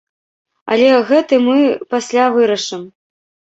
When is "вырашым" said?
2.39-2.81